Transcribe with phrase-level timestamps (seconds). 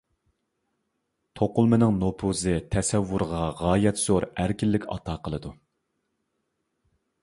[1.39, 5.57] توقۇلمىنىڭ نوپۇزى تەسەۋۋۇرغا غايەت زور ئەركىنلىك ئاتا قىلىدۇ.